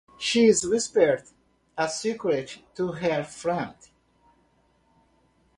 [0.17, 1.25] She whispered
[1.77, 3.75] a secret to her friend.